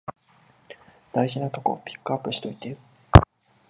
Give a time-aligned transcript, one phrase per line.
[1.13, 2.75] 大事なとこピックアップしといて